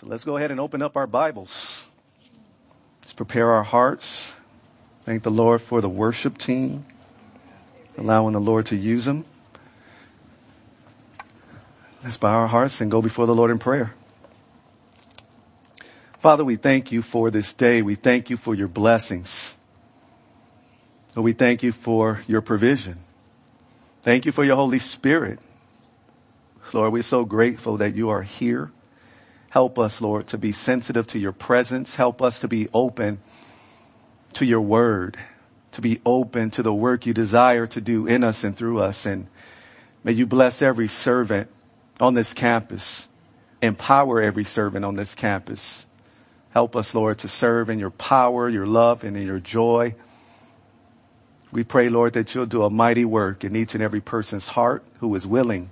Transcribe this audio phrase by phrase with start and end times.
[0.00, 1.86] So let's go ahead and open up our Bibles.
[3.02, 4.32] Let's prepare our hearts.
[5.02, 6.86] Thank the Lord for the worship team,
[7.98, 9.26] allowing the Lord to use them.
[12.02, 13.92] Let's bow our hearts and go before the Lord in prayer.
[16.18, 17.82] Father, we thank you for this day.
[17.82, 19.54] We thank you for your blessings.
[21.14, 23.00] We thank you for your provision.
[24.00, 25.40] Thank you for your Holy Spirit.
[26.72, 28.72] Lord, we're so grateful that you are here.
[29.50, 31.96] Help us, Lord, to be sensitive to your presence.
[31.96, 33.20] Help us to be open
[34.34, 35.16] to your word,
[35.72, 39.06] to be open to the work you desire to do in us and through us.
[39.06, 39.26] And
[40.04, 41.48] may you bless every servant
[42.00, 43.08] on this campus.
[43.60, 45.84] Empower every servant on this campus.
[46.50, 49.94] Help us, Lord, to serve in your power, your love, and in your joy.
[51.50, 54.84] We pray, Lord, that you'll do a mighty work in each and every person's heart
[55.00, 55.70] who is willing.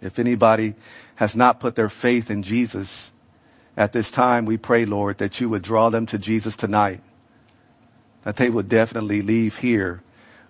[0.00, 0.74] If anybody
[1.18, 3.12] has not put their faith in Jesus
[3.78, 7.00] at this time, we pray, Lord, that you would draw them to Jesus tonight.
[8.22, 10.02] That they would definitely leave here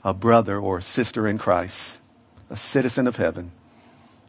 [0.03, 1.98] a brother or a sister in Christ,
[2.48, 3.53] a citizen of heaven.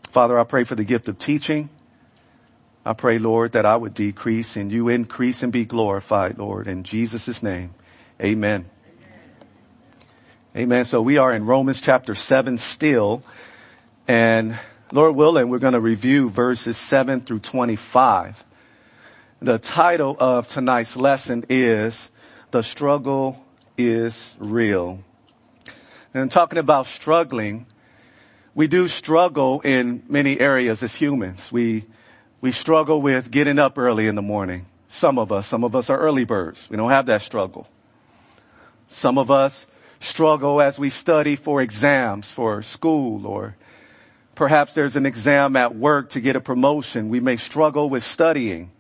[0.10, 1.70] Father, I pray for the gift of teaching.
[2.86, 6.84] I pray, Lord, that I would decrease and you increase and be glorified, Lord, in
[6.84, 7.74] Jesus' name.
[8.22, 8.66] Amen.
[10.58, 10.84] Amen.
[10.84, 13.24] So we are in Romans chapter 7 still.
[14.10, 14.60] And
[14.92, 18.44] Lord willing, we're going to review verses 7 through 25.
[19.40, 22.10] The title of tonight's lesson is
[22.50, 23.46] The Struggle
[23.78, 25.04] is Real.
[26.12, 27.68] And talking about struggling,
[28.56, 31.52] we do struggle in many areas as humans.
[31.52, 31.86] We,
[32.42, 34.66] we struggle with getting up early in the morning.
[34.88, 36.68] Some of us, some of us are early birds.
[36.68, 37.68] We don't have that struggle.
[38.88, 39.68] Some of us
[40.00, 43.56] struggle as we study for exams for school or
[44.40, 47.10] perhaps there's an exam at work to get a promotion.
[47.10, 48.72] We may struggle with studying.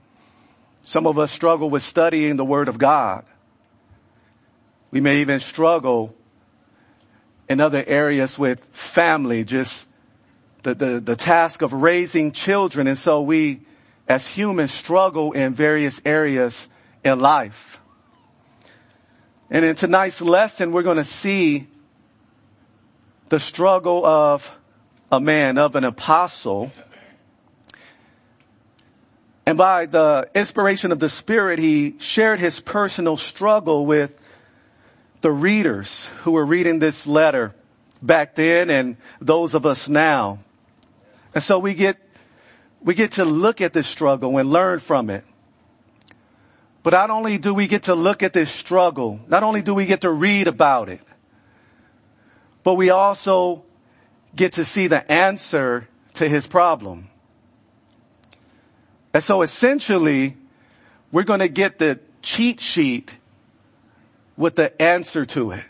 [0.85, 3.25] Some of us struggle with studying the Word of God.
[4.89, 6.15] We may even struggle
[7.49, 9.85] in other areas with family, just
[10.63, 12.87] the, the, the task of raising children.
[12.87, 13.59] And so we,
[14.07, 16.69] as humans, struggle in various areas
[17.03, 17.81] in life.
[19.49, 21.67] And in tonight's lesson, we're going to see
[23.27, 24.49] the struggle of
[25.11, 26.71] a man, of an apostle.
[29.45, 34.19] And by the inspiration of the Spirit, he shared his personal struggle with
[35.21, 37.53] the readers who were reading this letter
[38.01, 40.39] back then and those of us now.
[41.33, 41.97] And so we get,
[42.81, 45.25] we get to look at this struggle and learn from it.
[46.81, 49.85] But not only do we get to look at this struggle, not only do we
[49.85, 51.01] get to read about it,
[52.63, 53.63] but we also
[54.35, 57.09] get to see the answer to his problem.
[59.13, 60.37] And so essentially,
[61.11, 63.17] we're going to get the cheat sheet
[64.37, 65.63] with the answer to it.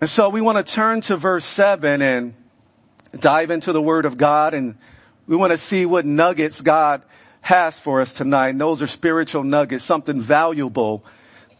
[0.00, 2.34] And so we want to turn to verse seven and
[3.18, 4.76] dive into the word of God and
[5.26, 7.02] we want to see what nuggets God
[7.40, 8.50] has for us tonight.
[8.50, 11.04] And those are spiritual nuggets, something valuable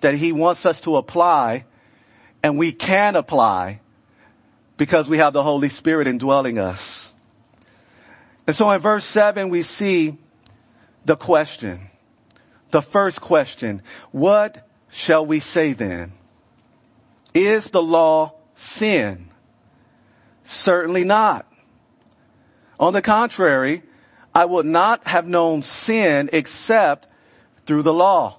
[0.01, 1.65] that he wants us to apply
[2.43, 3.81] and we can apply
[4.77, 7.13] because we have the Holy Spirit indwelling us.
[8.47, 10.19] And so in verse seven, we see
[11.05, 11.91] the question,
[12.71, 16.13] the first question, what shall we say then?
[17.35, 19.29] Is the law sin?
[20.45, 21.51] Certainly not.
[22.79, 23.83] On the contrary,
[24.35, 27.07] I would not have known sin except
[27.67, 28.39] through the law.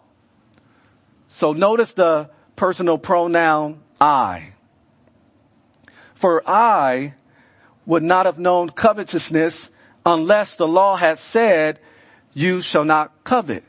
[1.28, 4.55] So notice the personal pronoun I.
[6.16, 7.14] For I
[7.86, 9.70] would not have known covetousness
[10.06, 11.80] unless the law had said,
[12.34, 13.64] you shall not covet,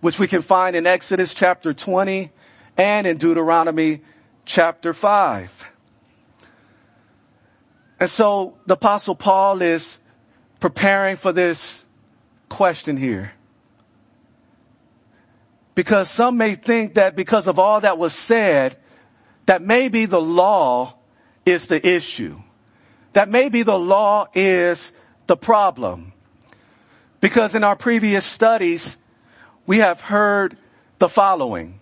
[0.00, 2.30] which we can find in Exodus chapter 20
[2.76, 4.00] and in Deuteronomy
[4.44, 5.68] chapter 5.
[8.00, 9.98] And so the apostle Paul is
[10.58, 11.84] preparing for this
[12.48, 13.32] question here.
[15.74, 18.76] Because some may think that because of all that was said,
[19.46, 20.94] that maybe the law
[21.44, 22.40] is the issue.
[23.12, 24.92] That maybe the law is
[25.26, 26.12] the problem.
[27.20, 28.96] Because in our previous studies,
[29.66, 30.56] we have heard
[30.98, 31.80] the following.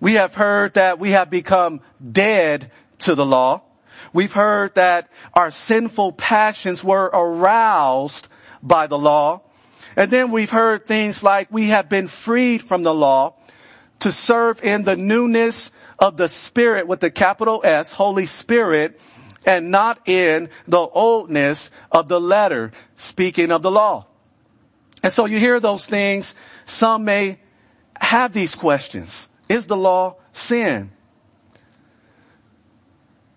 [0.00, 1.80] We have heard that we have become
[2.12, 3.62] dead to the law.
[4.12, 8.28] We've heard that our sinful passions were aroused
[8.62, 9.42] by the law.
[9.96, 13.34] And then we've heard things like we have been freed from the law
[14.00, 19.00] to serve in the newness of the Spirit with the capital S, Holy Spirit,
[19.44, 24.06] and not in the oldness of the letter, speaking of the law.
[25.02, 26.34] And so you hear those things.
[26.64, 27.38] Some may
[28.00, 29.28] have these questions.
[29.48, 30.90] Is the law sin?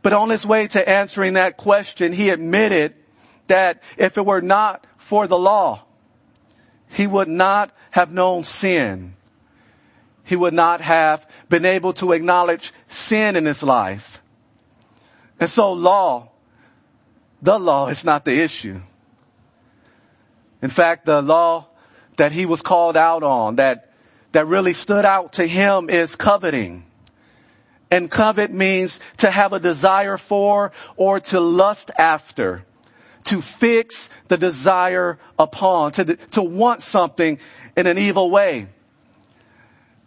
[0.01, 2.95] But on his way to answering that question, he admitted
[3.47, 5.83] that if it were not for the law,
[6.87, 9.15] he would not have known sin.
[10.29, 14.21] He would not have been able to acknowledge sin in his life.
[15.39, 16.29] And so law,
[17.41, 18.79] the law is not the issue.
[20.61, 21.69] In fact, the law
[22.17, 23.91] that he was called out on, that,
[24.31, 26.85] that really stood out to him is coveting.
[27.89, 32.65] And covet means to have a desire for or to lust after,
[33.23, 37.39] to fix the desire upon, to, to want something
[37.75, 38.67] in an evil way.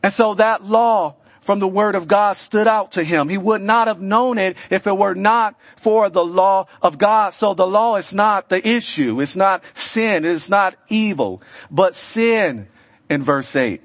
[0.03, 3.29] And so that law from the word of God stood out to him.
[3.29, 7.35] He would not have known it if it were not for the law of God.
[7.35, 9.21] So the law is not the issue.
[9.21, 10.25] It's not sin.
[10.25, 12.69] It's not evil, but sin
[13.09, 13.83] in verse eight.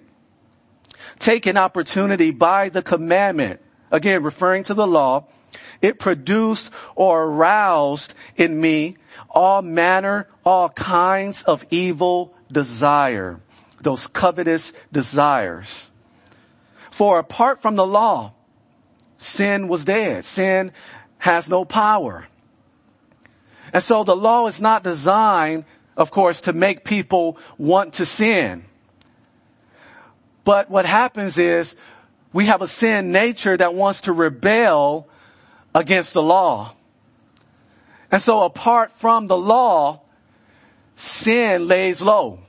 [1.19, 3.61] Take an opportunity by the commandment
[3.91, 5.25] Again, referring to the law,
[5.81, 8.97] it produced or aroused in me
[9.29, 13.39] all manner, all kinds of evil desire,
[13.81, 15.89] those covetous desires.
[16.97, 18.33] For apart from the law,
[19.19, 20.25] sin was dead.
[20.25, 20.71] Sin
[21.19, 22.27] has no power.
[23.71, 25.65] And so the law is not designed,
[25.95, 28.65] of course, to make people want to sin.
[30.43, 31.75] But what happens is
[32.33, 35.07] we have a sin nature that wants to rebel
[35.75, 36.73] against the law.
[38.11, 40.01] And so apart from the law,
[40.95, 42.39] sin lays low.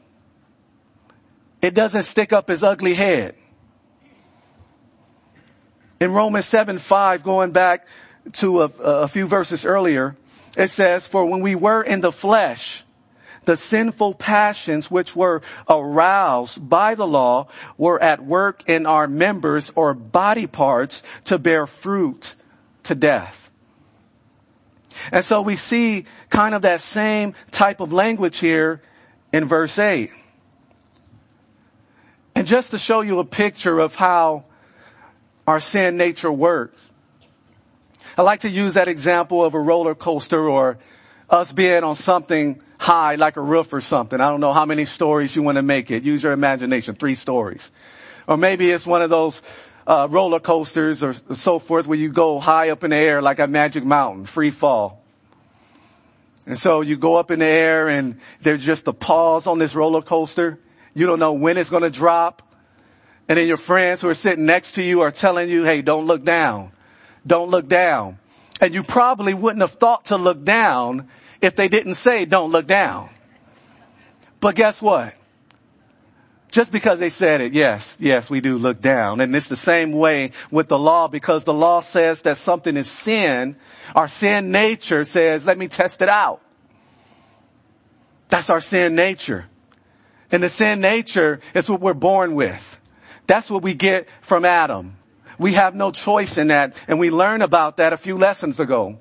[1.61, 3.35] It doesn't stick up its ugly head.
[6.00, 7.87] In Romans 7, 5, going back
[8.35, 10.17] to a, a few verses earlier,
[10.56, 12.85] it says, for when we were in the flesh,
[13.45, 19.73] the sinful passions which were aroused by the law were at work in our members
[19.75, 22.35] or body parts to bear fruit
[22.85, 23.50] to death.
[25.11, 28.83] And so we see kind of that same type of language here
[29.33, 30.12] in verse 8.
[32.35, 34.45] And just to show you a picture of how
[35.49, 36.91] our sin nature works,
[38.19, 40.79] I like to use that example of a roller coaster or
[41.31, 44.21] us being on something high like a roof or something.
[44.21, 46.03] I don't know how many stories you want to make it.
[46.03, 46.97] Use your imagination.
[46.97, 47.71] Three stories.
[48.27, 49.43] Or maybe it's one of those
[49.87, 53.39] uh, roller coasters or so forth where you go high up in the air like
[53.39, 55.03] a magic mountain, free fall.
[56.47, 59.75] And so you go up in the air and there's just a pause on this
[59.75, 60.59] roller coaster.
[60.93, 62.43] You don't know when it's going to drop.
[63.28, 66.06] And then your friends who are sitting next to you are telling you, hey, don't
[66.06, 66.72] look down.
[67.26, 68.19] Don't look down.
[68.60, 71.08] And you probably wouldn't have thought to look down
[71.40, 73.10] if they didn't say don't look down.
[74.40, 75.14] But guess what?
[76.50, 79.20] Just because they said it, yes, yes, we do look down.
[79.20, 82.90] And it's the same way with the law because the law says that something is
[82.90, 83.56] sin.
[83.94, 86.40] Our sin nature says, let me test it out.
[88.30, 89.46] That's our sin nature.
[90.30, 92.80] And the sin nature is what we're born with.
[93.28, 94.96] That's what we get from Adam.
[95.38, 98.98] We have no choice in that and we learned about that a few lessons ago.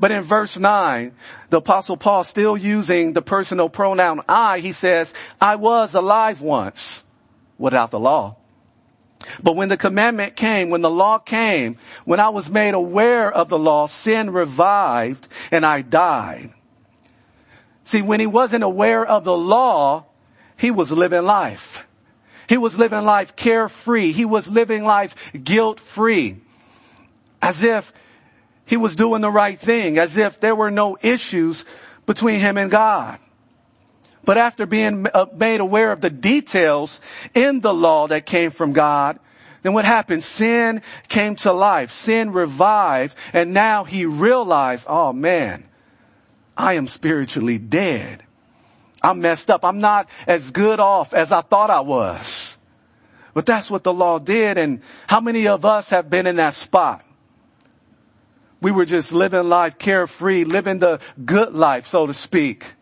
[0.00, 1.12] But in verse 9,
[1.50, 7.04] the apostle Paul still using the personal pronoun I, he says, I was alive once
[7.56, 8.36] without the law.
[9.42, 13.48] But when the commandment came, when the law came, when I was made aware of
[13.48, 16.52] the law, sin revived and I died.
[17.84, 20.06] See, when he wasn't aware of the law,
[20.56, 21.86] he was living life.
[22.48, 24.12] He was living life carefree.
[24.12, 26.38] He was living life guilt free.
[27.40, 27.92] As if
[28.66, 31.64] he was doing the right thing as if there were no issues
[32.06, 33.18] between him and God.
[34.24, 37.00] But after being uh, made aware of the details
[37.34, 39.18] in the law that came from God,
[39.62, 40.24] then what happened?
[40.24, 41.90] Sin came to life.
[41.90, 43.16] Sin revived.
[43.32, 45.64] And now he realized, oh man,
[46.56, 48.22] I am spiritually dead.
[49.04, 49.64] I'm messed up.
[49.64, 52.58] I'm not as good off as I thought I was.
[53.34, 54.58] But that's what the law did.
[54.58, 57.04] And how many of us have been in that spot?
[58.64, 62.72] we were just living life carefree, living the good life, so to speak.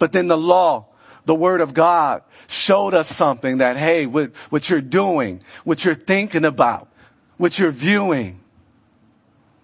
[0.00, 0.86] But then the law,
[1.24, 5.94] the word of God showed us something that, hey, what, what you're doing, what you're
[5.94, 6.88] thinking about,
[7.36, 8.40] what you're viewing,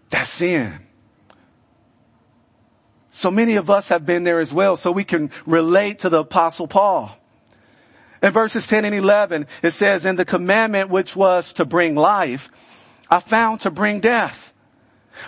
[0.09, 0.73] that's sin.
[3.21, 6.21] So many of us have been there as well, so we can relate to the
[6.21, 7.15] apostle Paul.
[8.23, 12.51] In verses 10 and 11, it says, in the commandment which was to bring life,
[13.11, 14.55] I found to bring death.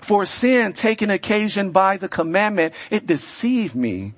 [0.01, 4.15] For sin taken occasion by the commandment, it deceived me,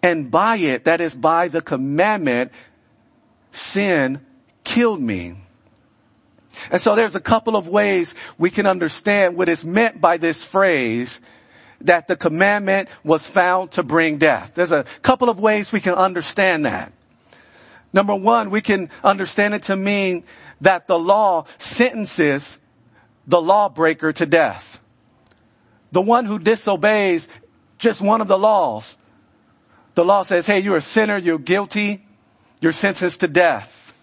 [0.00, 2.52] and by it, that is by the commandment,
[3.50, 4.20] sin
[4.62, 5.38] killed me.
[6.70, 10.44] And so there's a couple of ways we can understand what is meant by this
[10.44, 11.18] phrase
[11.82, 14.52] that the commandment was found to bring death.
[14.54, 16.92] There's a couple of ways we can understand that.
[17.92, 20.24] Number one, we can understand it to mean
[20.60, 22.58] that the law sentences
[23.26, 24.80] the lawbreaker to death.
[25.92, 27.28] The one who disobeys
[27.78, 28.96] just one of the laws.
[29.94, 32.04] The law says, hey, you're a sinner, you're guilty,
[32.60, 33.94] you're sentenced to death.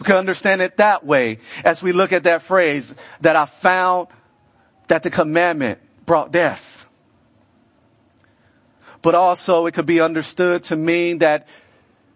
[0.00, 4.08] We can understand it that way as we look at that phrase that I found
[4.88, 6.86] that the commandment brought death.
[9.02, 11.46] But also it could be understood to mean that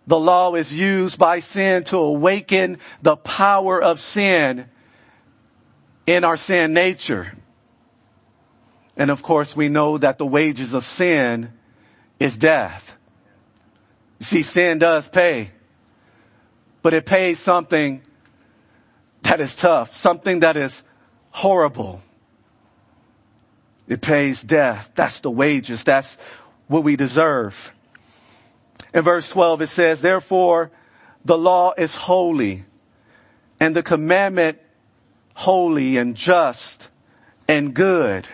[0.06, 4.66] the law is used by sin to awaken the power of sin
[6.06, 7.36] in our sin nature.
[8.96, 11.52] And of course we know that the wages of sin
[12.18, 12.96] is death.
[14.18, 15.50] You see, sin does pay,
[16.82, 18.02] but it pays something
[19.22, 20.82] that is tough, something that is
[21.30, 22.02] horrible.
[23.88, 24.90] It pays death.
[24.94, 25.82] That's the wages.
[25.82, 26.18] That's
[26.66, 27.72] what we deserve.
[28.94, 30.70] In verse 12 it says, therefore
[31.24, 32.64] the law is holy
[33.60, 34.58] and the commandment
[35.34, 36.88] holy and just
[37.48, 38.26] and good.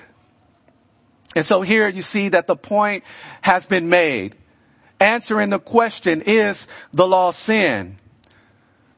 [1.36, 3.04] And so here you see that the point
[3.42, 4.36] has been made.
[5.00, 7.98] Answering the question, is the law sin?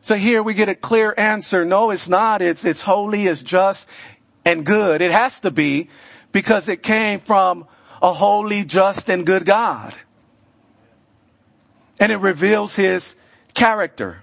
[0.03, 1.65] So here we get a clear answer.
[1.65, 2.43] No, it's not.
[2.43, 3.89] It's, it's holy, it's just,
[4.45, 5.01] and good.
[5.01, 5.89] It has to be
[6.37, 7.67] because it came from
[8.03, 9.95] a holy, just, and good God.
[11.99, 13.17] And it reveals his
[13.55, 14.21] character.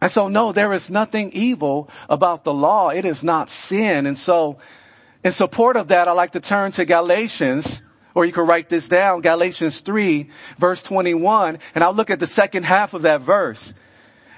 [0.00, 2.90] And so no, there is nothing evil about the law.
[2.90, 4.06] It is not sin.
[4.06, 4.58] And so
[5.24, 7.82] in support of that, I like to turn to Galatians,
[8.14, 12.26] or you can write this down, Galatians 3 verse 21, and I'll look at the
[12.28, 13.74] second half of that verse.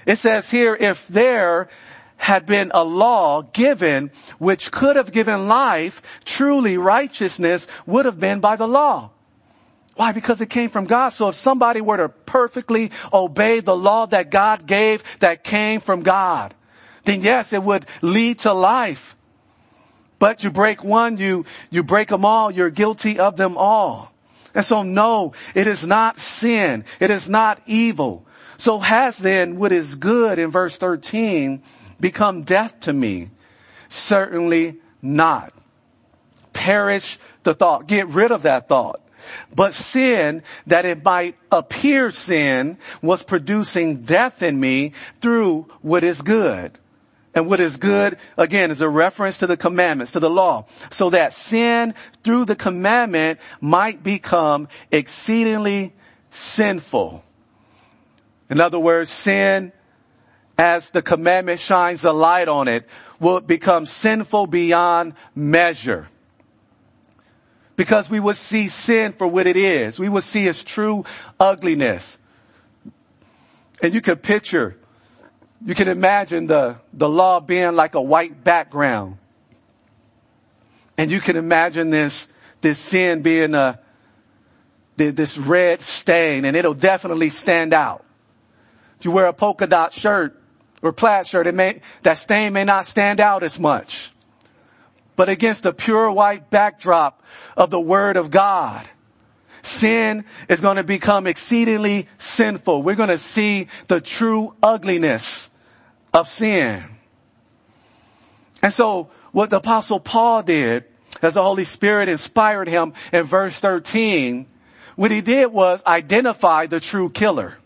[0.07, 1.69] It says here, if there
[2.21, 8.39] had been a law given which could have given life, truly righteousness would have been
[8.39, 9.09] by the law.
[9.95, 10.11] Why?
[10.11, 11.09] Because it came from God.
[11.09, 16.03] So if somebody were to perfectly obey the law that God gave that came from
[16.03, 16.53] God,
[17.05, 19.15] then yes, it would lead to life.
[20.19, 24.13] But you break one, you, you break them all, you're guilty of them all.
[24.53, 26.85] And so no, it is not sin.
[26.99, 28.27] It is not evil.
[28.57, 31.63] So has then what is good in verse 13
[32.01, 33.29] become death to me?
[33.89, 35.53] Certainly not.
[36.53, 37.87] Perish the thought.
[37.87, 39.01] Get rid of that thought.
[39.55, 46.21] But sin, that it might appear sin, was producing death in me through what is
[46.21, 46.77] good.
[47.33, 50.65] And what is good, again, is a reference to the commandments, to the law.
[50.89, 51.93] So that sin
[52.23, 55.93] through the commandment might become exceedingly
[56.29, 57.23] sinful.
[58.49, 59.71] In other words, sin,
[60.61, 62.87] as the commandment shines a light on it,
[63.19, 66.07] will become sinful beyond measure
[67.75, 69.97] because we would see sin for what it is.
[69.97, 71.03] We would see its true
[71.39, 72.19] ugliness.
[73.81, 74.77] And you can picture,
[75.65, 79.17] you can imagine the, the law being like a white background.
[80.95, 82.27] And you can imagine this,
[82.61, 83.79] this sin being a,
[84.95, 88.05] this red stain and it'll definitely stand out.
[88.99, 90.37] If you wear a polka dot shirt
[90.81, 94.11] or plaid shirt, it may, that stain may not stand out as much
[95.21, 97.21] but against the pure white backdrop
[97.55, 98.89] of the word of God.
[99.61, 102.81] Sin is going to become exceedingly sinful.
[102.81, 105.51] We're going to see the true ugliness
[106.11, 106.83] of sin.
[108.63, 110.85] And so what the apostle Paul did
[111.21, 114.47] as the Holy Spirit inspired him in verse 13,
[114.95, 117.57] what he did was identify the true killer.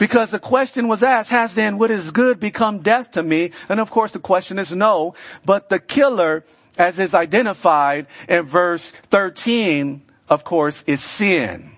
[0.00, 3.50] Because the question was asked, has then what is good become death to me?
[3.68, 5.12] And of course the question is no,
[5.44, 6.42] but the killer,
[6.78, 11.72] as is identified in verse 13, of course, is sin.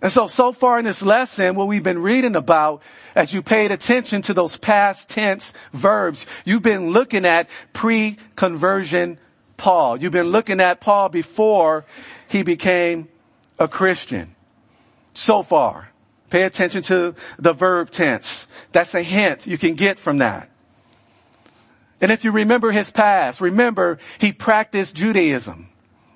[0.00, 2.80] And so, so far in this lesson, what we've been reading about,
[3.14, 9.18] as you paid attention to those past tense verbs, you've been looking at pre-conversion
[9.58, 9.98] Paul.
[9.98, 11.84] You've been looking at Paul before
[12.28, 13.08] he became
[13.58, 14.34] a Christian.
[15.12, 15.89] So far.
[16.30, 18.46] Pay attention to the verb tense.
[18.72, 20.48] That's a hint you can get from that.
[22.00, 25.68] And if you remember his past, remember he practiced Judaism.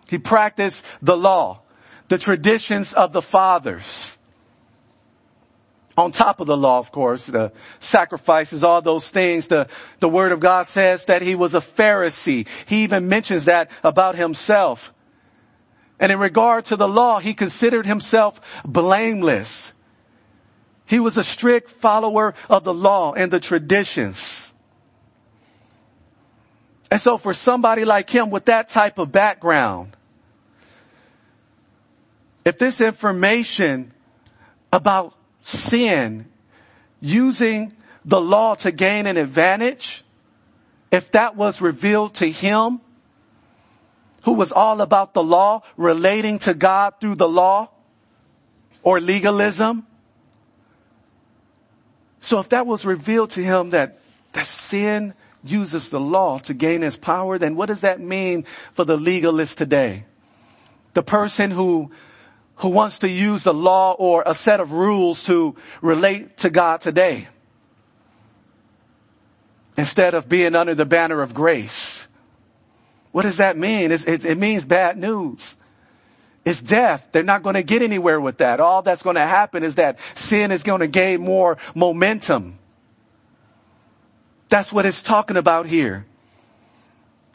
[0.08, 1.60] He practiced the law,
[2.08, 4.16] the traditions of the fathers.
[5.96, 9.68] On top of the law, of course, the sacrifices, all those things, the,
[10.00, 12.48] the word of God says that he was a Pharisee.
[12.66, 14.92] He even mentions that about himself.
[16.00, 19.72] And in regard to the law, he considered himself blameless.
[20.86, 24.52] He was a strict follower of the law and the traditions.
[26.90, 29.96] And so for somebody like him with that type of background,
[32.44, 33.92] if this information
[34.72, 36.26] about sin,
[37.00, 37.72] using
[38.04, 40.04] the law to gain an advantage,
[40.90, 42.80] if that was revealed to him,
[44.24, 47.68] who was all about the law, relating to God through the law
[48.82, 49.86] or legalism.
[52.24, 53.98] So if that was revealed to him that,
[54.32, 55.12] that sin
[55.44, 59.58] uses the law to gain his power, then what does that mean for the legalist
[59.58, 60.06] today?
[60.94, 61.90] The person who,
[62.56, 66.80] who wants to use the law or a set of rules to relate to God
[66.80, 67.28] today.
[69.76, 72.08] Instead of being under the banner of grace.
[73.12, 73.92] What does that mean?
[73.92, 75.58] It, it means bad news.
[76.44, 77.08] It's death.
[77.12, 78.60] They're not going to get anywhere with that.
[78.60, 82.58] All that's going to happen is that sin is going to gain more momentum.
[84.50, 86.04] That's what it's talking about here.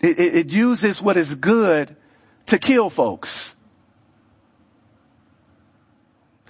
[0.02, 1.96] It, it, it uses what is good
[2.48, 3.56] to kill folks.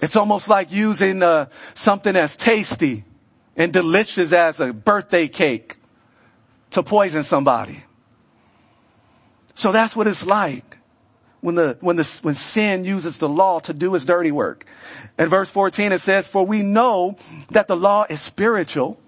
[0.02, 3.04] It's almost like using uh, something as tasty
[3.56, 5.76] and delicious as a birthday cake
[6.70, 7.82] to poison somebody.
[9.54, 10.78] So that's what it's like
[11.40, 14.64] when the, when the, when sin uses the law to do its dirty work.
[15.18, 17.16] In verse 14 it says, for we know
[17.50, 18.98] that the law is spiritual,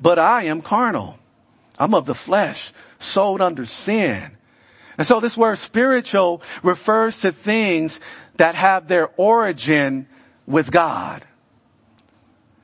[0.00, 1.18] but I am carnal.
[1.78, 4.36] I'm of the flesh, sold under sin.
[4.96, 8.00] And so this word spiritual refers to things
[8.36, 10.06] that have their origin
[10.46, 11.24] with God.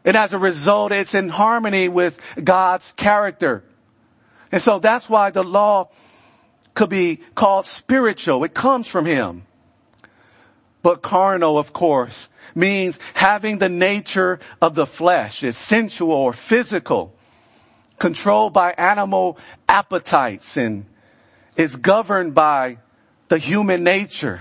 [0.05, 3.65] And as a result, it's in harmony with God's character.
[4.53, 5.91] And so that's why the law
[6.75, 8.45] could be called spiritual.
[8.45, 9.45] It comes from him.
[10.83, 15.43] But carnal, of course, means having the nature of the flesh.
[15.45, 17.15] It's sensual or physical,
[17.99, 20.87] controlled by animal appetites and
[21.57, 22.79] is governed by
[23.29, 24.41] the human nature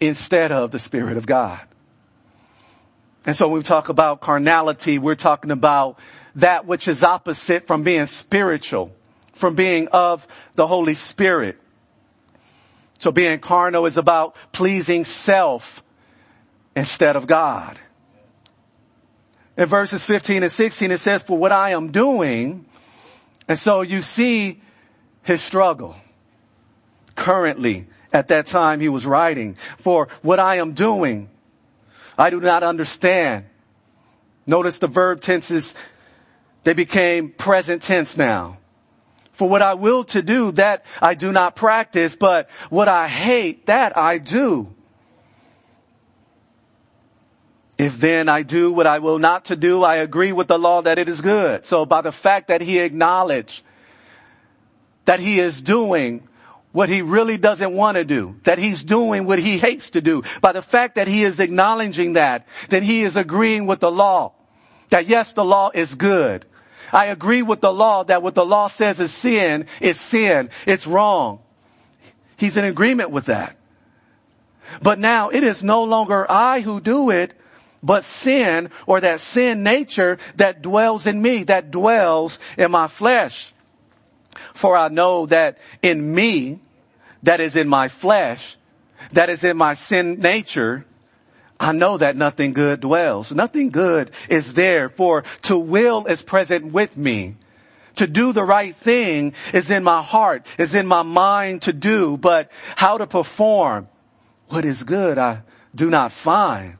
[0.00, 1.60] instead of the Spirit of God.
[3.26, 5.98] And so when we talk about carnality, we're talking about
[6.36, 8.92] that which is opposite from being spiritual
[9.40, 11.58] from being of the Holy Spirit.
[12.98, 15.82] So being carnal is about pleasing self
[16.76, 17.78] instead of God.
[19.56, 22.66] In verses 15 and 16 it says, for what I am doing,
[23.48, 24.60] and so you see
[25.22, 25.96] his struggle
[27.16, 31.30] currently at that time he was writing, for what I am doing,
[32.18, 33.46] I do not understand.
[34.46, 35.74] Notice the verb tenses,
[36.64, 38.59] they became present tense now.
[39.40, 43.64] For what I will to do, that I do not practice, but what I hate,
[43.68, 44.74] that I do.
[47.78, 50.82] If then I do what I will not to do, I agree with the law
[50.82, 51.64] that it is good.
[51.64, 53.62] So by the fact that he acknowledged
[55.06, 56.28] that he is doing
[56.72, 60.22] what he really doesn't want to do, that he's doing what he hates to do,
[60.42, 64.34] by the fact that he is acknowledging that, then he is agreeing with the law.
[64.90, 66.44] That yes, the law is good.
[66.92, 70.50] I agree with the law that what the law says is sin is sin.
[70.66, 71.40] It's wrong.
[72.36, 73.56] He's in agreement with that.
[74.82, 77.34] But now it is no longer I who do it,
[77.82, 83.52] but sin or that sin nature that dwells in me, that dwells in my flesh.
[84.54, 86.60] For I know that in me,
[87.22, 88.56] that is in my flesh,
[89.12, 90.84] that is in my sin nature,
[91.60, 93.30] I know that nothing good dwells.
[93.30, 97.36] Nothing good is there for to will is present with me.
[97.96, 102.16] To do the right thing is in my heart, is in my mind to do,
[102.16, 103.88] but how to perform
[104.48, 105.42] what is good I
[105.74, 106.78] do not find.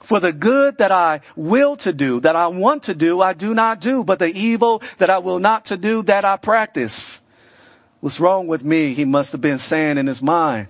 [0.00, 3.52] For the good that I will to do, that I want to do, I do
[3.52, 7.20] not do, but the evil that I will not to do, that I practice.
[8.00, 8.94] What's wrong with me?
[8.94, 10.68] He must have been saying in his mind.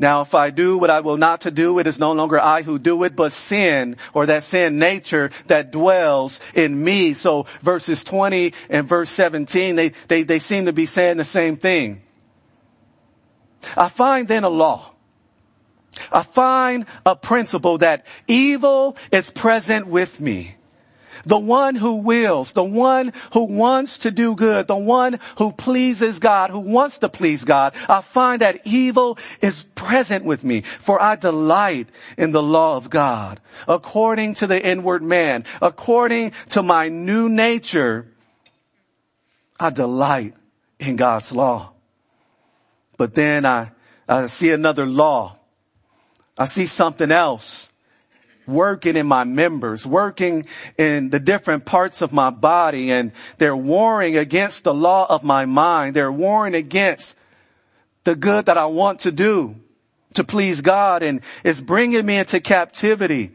[0.00, 2.62] Now if I do what I will not to do, it is no longer I
[2.62, 7.12] who do it, but sin or that sin nature that dwells in me.
[7.12, 11.56] So verses 20 and verse 17, they, they, they seem to be saying the same
[11.56, 12.00] thing.
[13.76, 14.90] I find then a law.
[16.10, 20.56] I find a principle that evil is present with me
[21.24, 26.18] the one who wills, the one who wants to do good, the one who pleases
[26.18, 31.00] God, who wants to please God, I find that evil is present with me, for
[31.00, 33.40] I delight in the law of God.
[33.66, 38.06] According to the inward man, according to my new nature,
[39.58, 40.34] I delight
[40.78, 41.72] in God's law.
[42.96, 43.70] But then I,
[44.08, 45.36] I see another law.
[46.36, 47.69] I see something else
[48.46, 54.16] working in my members, working in the different parts of my body, and they're warring
[54.16, 55.94] against the law of my mind.
[55.94, 57.14] They're warring against
[58.04, 59.56] the good that I want to do
[60.14, 63.30] to please God, and it's bringing me into captivity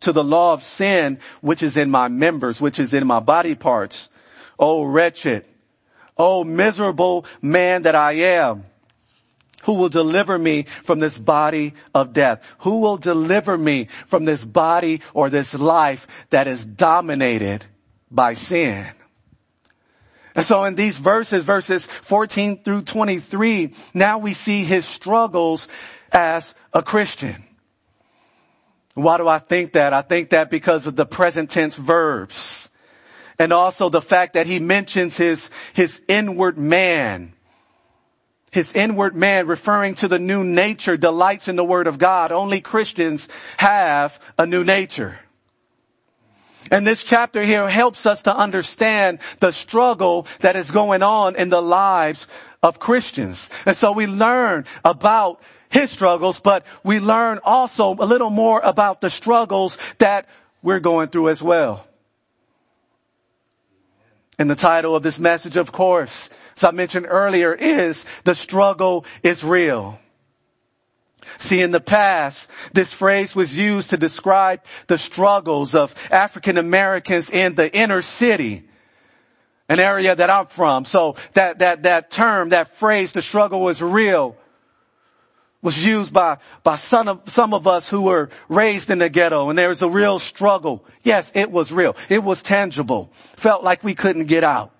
[0.00, 3.54] to the law of sin, which is in my members, which is in my body
[3.54, 4.08] parts.
[4.58, 5.44] Oh, wretched.
[6.16, 8.64] Oh, miserable man that I am.
[9.64, 12.46] Who will deliver me from this body of death?
[12.60, 17.66] Who will deliver me from this body or this life that is dominated
[18.10, 18.86] by sin?
[20.34, 25.68] And so in these verses, verses 14 through 23, now we see his struggles
[26.12, 27.44] as a Christian.
[28.94, 29.92] Why do I think that?
[29.92, 32.70] I think that because of the present tense verbs.
[33.38, 37.32] And also the fact that he mentions his, his inward man.
[38.50, 42.32] His inward man referring to the new nature delights in the word of God.
[42.32, 45.18] Only Christians have a new nature.
[46.70, 51.48] And this chapter here helps us to understand the struggle that is going on in
[51.48, 52.28] the lives
[52.62, 53.50] of Christians.
[53.66, 59.00] And so we learn about his struggles, but we learn also a little more about
[59.00, 60.28] the struggles that
[60.62, 61.86] we're going through as well.
[64.38, 69.06] And the title of this message, of course, as I mentioned earlier, is the struggle
[69.22, 69.98] is real.
[71.38, 77.30] See, in the past, this phrase was used to describe the struggles of African Americans
[77.30, 78.68] in the inner city,
[79.70, 80.84] an area that I'm from.
[80.84, 84.36] So that, that, that term, that phrase, the struggle is real,
[85.62, 89.48] was used by, by some of, some of us who were raised in the ghetto
[89.48, 90.84] and there was a real struggle.
[91.02, 91.96] Yes, it was real.
[92.10, 93.12] It was tangible.
[93.36, 94.74] Felt like we couldn't get out.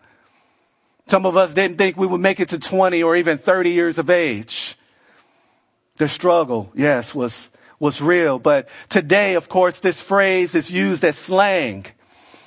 [1.11, 3.99] Some of us didn't think we would make it to 20 or even 30 years
[3.99, 4.77] of age.
[5.97, 8.39] The struggle, yes, was, was real.
[8.39, 11.87] But today, of course, this phrase is used as slang.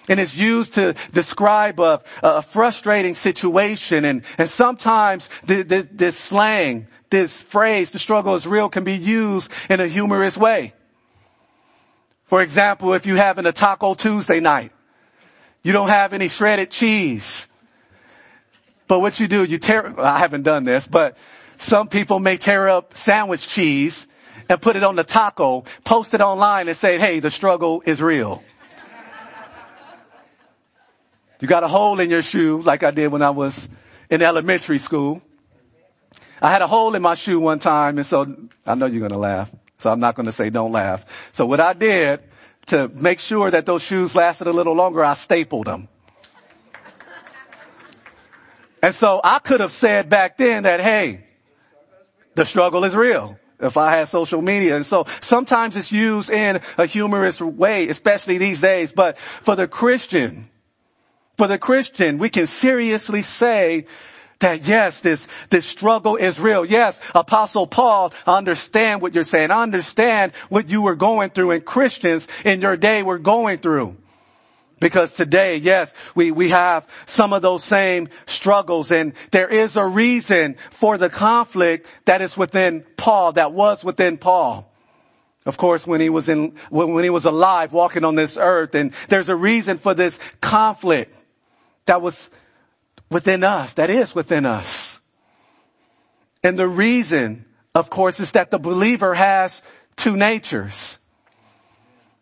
[0.08, 4.06] And it's used to describe a, a frustrating situation.
[4.06, 8.95] And, and sometimes the, the, this slang, this phrase, the struggle is real, can be
[8.95, 10.71] used in a humorous way.
[12.23, 14.71] For example, if you're having a Taco Tuesday night,
[15.63, 17.49] you don't have any shredded cheese.
[18.93, 21.17] But what you do, you tear, I haven't done this, but
[21.58, 24.06] some people may tear up sandwich cheese
[24.47, 28.03] and put it on the taco, post it online and say, hey, the struggle is
[28.03, 28.43] real.
[31.39, 33.67] you got a hole in your shoe like I did when I was
[34.12, 35.23] in elementary school.
[36.39, 38.27] I had a hole in my shoe one time and so
[38.63, 39.49] I know you're going to laugh.
[39.79, 41.32] So I'm not going to say don't laugh.
[41.32, 42.19] So what I did
[42.67, 45.88] to make sure that those shoes lasted a little longer, I stapled them.
[48.83, 51.23] And so I could have said back then that, hey,
[52.35, 54.75] the struggle is real if I had social media.
[54.75, 58.91] And so sometimes it's used in a humorous way, especially these days.
[58.91, 60.49] But for the Christian,
[61.37, 63.85] for the Christian, we can seriously say
[64.39, 66.65] that yes, this, this struggle is real.
[66.65, 69.49] Yes, Apostle Paul, I understand what you're saying.
[69.49, 73.95] I understand what you were going through and Christians in your day were going through.
[74.83, 79.85] Because today, yes, we, we have some of those same struggles and there is a
[79.85, 84.69] reason for the conflict that is within Paul, that was within Paul.
[85.45, 88.91] Of course, when he was in, when he was alive walking on this earth and
[89.07, 91.15] there's a reason for this conflict
[91.85, 92.29] that was
[93.09, 94.99] within us, that is within us.
[96.43, 99.63] And the reason, of course, is that the believer has
[99.95, 100.99] two natures.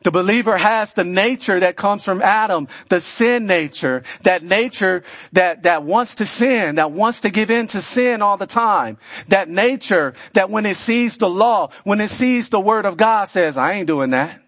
[0.04, 5.64] The believer has the nature that comes from Adam, the sin nature, that nature that,
[5.64, 8.98] that wants to sin, that wants to give in to sin all the time.
[9.28, 13.26] That nature that when it sees the law, when it sees the word of God
[13.26, 14.42] says, I ain't doing that.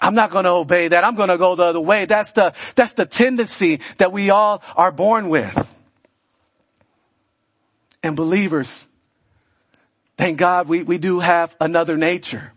[0.00, 1.02] I'm not going to obey that.
[1.02, 2.04] I'm going to go the other way.
[2.04, 5.72] That's the, that's the tendency that we all are born with.
[8.02, 8.84] And believers,
[10.16, 12.52] thank God we, we do have another nature.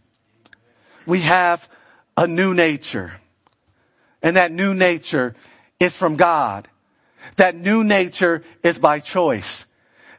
[1.05, 1.67] We have
[2.17, 3.13] a new nature.
[4.21, 5.35] And that new nature
[5.79, 6.67] is from God.
[7.38, 9.65] That new nature is by choice.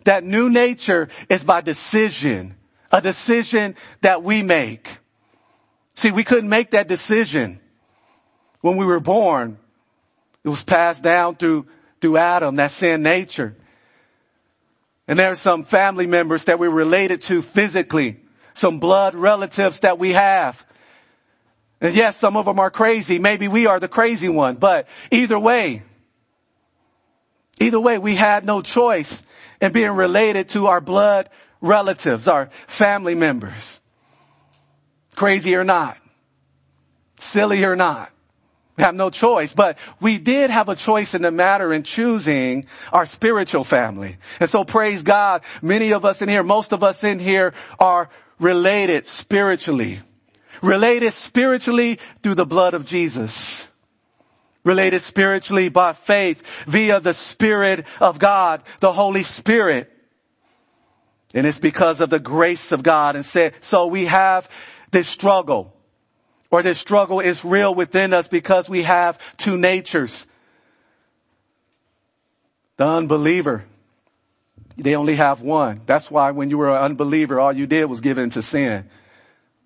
[0.04, 2.56] That new nature is by decision.
[2.92, 4.98] A decision that we make.
[5.94, 7.60] See, we couldn't make that decision
[8.62, 9.58] when we were born.
[10.42, 11.66] It was passed down through,
[12.00, 13.56] through Adam, that sin nature.
[15.06, 18.20] And there are some family members that we're related to physically,
[18.54, 20.64] some blood relatives that we have.
[21.80, 23.18] And yes, some of them are crazy.
[23.18, 25.82] Maybe we are the crazy one, but either way,
[27.58, 29.22] either way, we had no choice
[29.60, 33.80] in being related to our blood relatives, our family members.
[35.16, 35.98] Crazy or not.
[37.18, 38.10] Silly or not.
[38.76, 42.64] We have no choice, but we did have a choice in the matter in choosing
[42.92, 44.16] our spiritual family.
[44.38, 48.08] And so praise God, many of us in here, most of us in here are
[48.38, 50.00] related spiritually.
[50.62, 53.66] Related spiritually through the blood of Jesus.
[54.64, 59.90] Related spiritually by faith via the Spirit of God, the Holy Spirit.
[61.34, 63.16] And it's because of the grace of God.
[63.16, 64.48] And said, so we have
[64.90, 65.72] this struggle
[66.50, 70.26] or this struggle is real within us because we have two natures.
[72.76, 73.64] The unbeliever,
[74.76, 75.82] they only have one.
[75.86, 78.88] That's why when you were an unbeliever, all you did was give in to sin.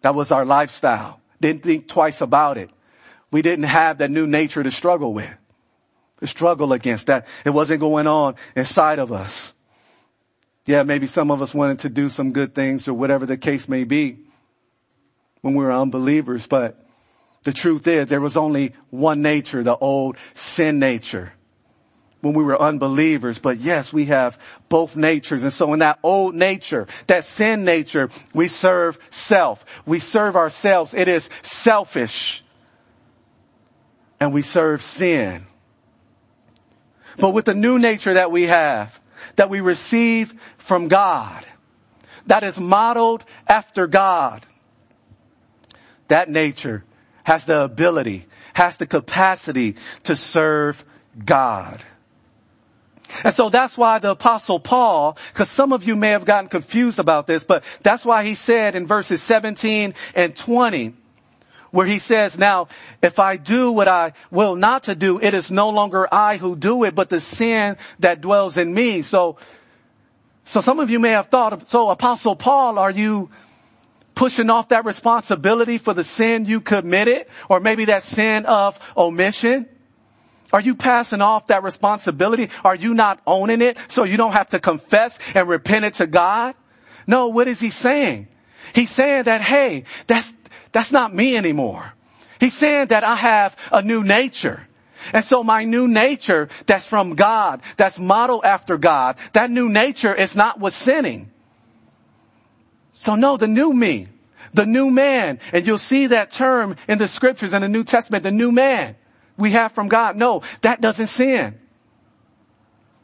[0.04, 1.18] That was our lifestyle.
[1.40, 2.68] Didn't think twice about it.
[3.30, 5.34] We didn't have that new nature to struggle with.
[6.20, 7.26] To struggle against that.
[7.46, 9.54] It wasn't going on inside of us.
[10.66, 13.66] Yeah, maybe some of us wanted to do some good things or whatever the case
[13.66, 14.18] may be
[15.40, 16.86] when we were unbelievers, but
[17.44, 21.32] the truth is there was only one nature, the old sin nature
[22.24, 23.38] when we were unbelievers.
[23.38, 25.42] But yes, we have both natures.
[25.42, 29.64] And so in that old nature, that sin nature, we serve self.
[29.86, 30.94] We serve ourselves.
[30.94, 32.42] It is selfish.
[34.18, 35.46] And we serve sin.
[37.18, 38.98] But with the new nature that we have,
[39.36, 41.46] that we receive from God,
[42.26, 44.44] that is modeled after God,
[46.08, 46.84] that nature
[47.24, 50.84] has the ability, has the capacity to serve
[51.22, 51.82] God.
[53.22, 56.98] And so that's why the apostle Paul, cause some of you may have gotten confused
[56.98, 60.94] about this, but that's why he said in verses 17 and 20,
[61.70, 62.68] where he says, now,
[63.02, 66.56] if I do what I will not to do, it is no longer I who
[66.56, 69.02] do it, but the sin that dwells in me.
[69.02, 69.38] So,
[70.44, 73.30] so some of you may have thought, so apostle Paul, are you
[74.14, 79.68] pushing off that responsibility for the sin you committed or maybe that sin of omission?
[80.54, 82.48] Are you passing off that responsibility?
[82.64, 86.06] Are you not owning it so you don't have to confess and repent it to
[86.06, 86.54] God?
[87.08, 88.28] No, what is he saying?
[88.72, 90.32] He's saying that, hey, that's,
[90.70, 91.92] that's not me anymore.
[92.38, 94.64] He's saying that I have a new nature.
[95.12, 100.14] And so my new nature that's from God, that's modeled after God, that new nature
[100.14, 101.32] is not with sinning.
[102.92, 104.06] So no, the new me,
[104.52, 108.22] the new man, and you'll see that term in the scriptures in the New Testament,
[108.22, 108.94] the new man
[109.36, 110.16] we have from God.
[110.16, 111.58] No, that doesn't sin.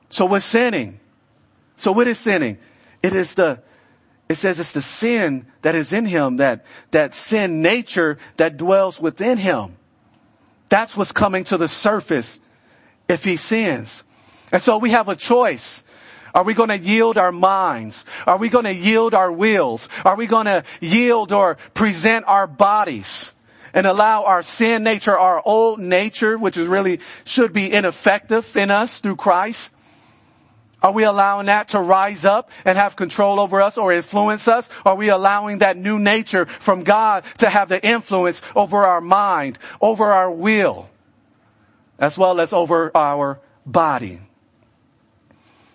[0.09, 1.01] So what's sinning?
[1.77, 2.59] So what is sinning?
[3.03, 3.61] It is the,
[4.29, 9.01] it says it's the sin that is in him, that, that sin nature that dwells
[9.01, 9.77] within him.
[10.69, 12.38] That's what's coming to the surface
[13.09, 14.05] if he sins.
[14.53, 15.83] And so we have a choice.
[16.35, 18.05] Are we going to yield our minds?
[18.27, 19.88] Are we going to yield our wills?
[20.05, 23.33] Are we going to yield or present our bodies
[23.74, 28.70] and allow our sin nature, our old nature, which is really should be ineffective in
[28.70, 29.72] us through Christ?
[30.83, 34.68] Are we allowing that to rise up and have control over us or influence us?
[34.87, 39.59] Are we allowing that new nature from God to have the influence over our mind,
[39.80, 40.88] over our will,
[41.98, 44.20] as well as over our body?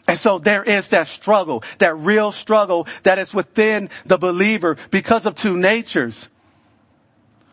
[0.08, 5.26] And so there is that struggle, that real struggle that is within the believer because
[5.26, 6.30] of two natures.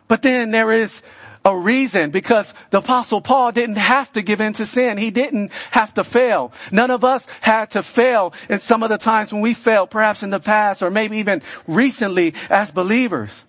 [0.08, 1.02] But then there is
[1.44, 4.96] a reason because the apostle Paul didn't have to give in to sin.
[4.96, 6.52] He didn't have to fail.
[6.70, 10.22] None of us had to fail in some of the times when we failed, perhaps
[10.22, 13.44] in the past or maybe even recently as believers.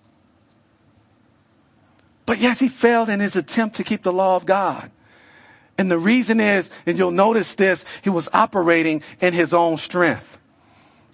[2.26, 4.90] But yes, he failed in his attempt to keep the law of God.
[5.76, 10.38] And the reason is, and you'll notice this, he was operating in his own strength.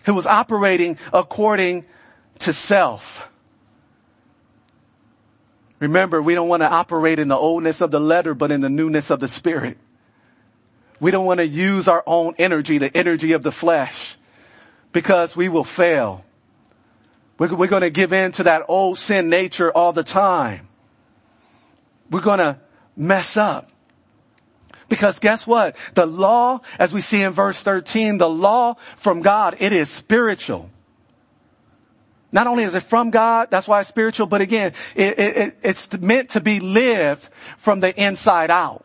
[0.05, 1.85] He was operating according
[2.40, 3.29] to self.
[5.80, 8.68] Remember, we don't want to operate in the oldness of the letter, but in the
[8.68, 9.78] newness of the spirit.
[11.00, 14.16] We don't want to use our own energy, the energy of the flesh,
[14.92, 16.24] because we will fail.
[17.38, 20.68] We're, going to give in to that old sin nature all the time.
[22.10, 22.58] We're going to
[22.94, 23.70] mess up.
[24.90, 25.76] Because guess what?
[25.94, 30.68] The law, as we see in verse 13, the law from God, it is spiritual.
[32.32, 35.92] Not only is it from God, that's why it's spiritual, but again, it, it, it's
[36.00, 38.84] meant to be lived from the inside out.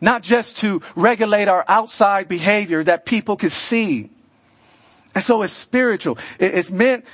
[0.00, 4.08] Not just to regulate our outside behavior that people can see.
[5.14, 6.16] And so it's spiritual.
[6.38, 7.04] It's meant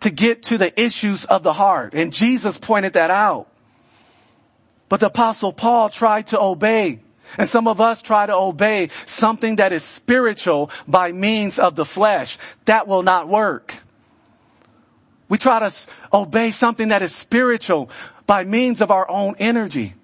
[0.00, 1.92] to get to the issues of the heart.
[1.92, 3.48] And Jesus pointed that out.
[4.88, 7.00] But the apostle Paul tried to obey
[7.38, 11.84] And some of us try to obey something that is spiritual by means of the
[11.84, 12.38] flesh.
[12.64, 13.74] That will not work.
[15.28, 15.74] We try to
[16.12, 17.90] obey something that is spiritual
[18.26, 19.94] by means of our own energy.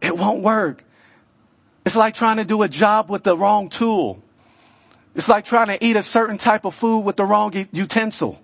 [0.00, 0.84] It won't work.
[1.86, 4.22] It's like trying to do a job with the wrong tool.
[5.14, 8.40] It's like trying to eat a certain type of food with the wrong utensil.